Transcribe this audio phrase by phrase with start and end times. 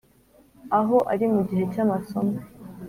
[0.77, 2.35] aho ari mu gihe cy’amasomo.